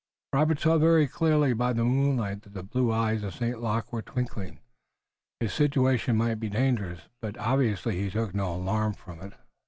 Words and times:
Robert 0.33 0.59
saw 0.59 0.79
very 0.79 1.07
clearly 1.07 1.53
by 1.53 1.73
the 1.73 1.83
moonlight 1.85 2.41
that 2.41 2.55
the 2.55 2.63
blue 2.63 2.91
eyes 2.91 3.21
of 3.21 3.35
St. 3.35 3.61
Luc 3.61 3.93
were 3.93 4.01
twinkling. 4.01 4.57
His 5.39 5.53
situation 5.53 6.17
might 6.17 6.39
be 6.39 6.49
dangerous, 6.49 7.01
but 7.21 7.37
obviously 7.37 8.01
he 8.01 8.09
took 8.09 8.33
no 8.33 8.55
alarm 8.55 8.93
from 8.95 9.21
it. 9.21 9.33